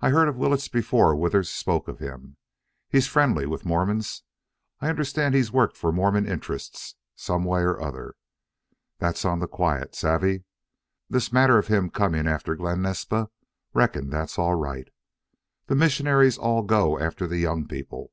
[0.00, 2.38] I heard of Willetts before Withers spoke of him.
[2.88, 4.22] He's friendly with Mormons.
[4.80, 8.14] I understand he's worked for Mormon interests, someway or other.
[9.00, 9.94] That's on the quiet.
[9.94, 10.44] Savvy?
[11.10, 13.28] This matter of him coming after Glen Naspa,
[13.74, 14.88] reckon that's all right.
[15.66, 18.12] The missionaries all go after the young people.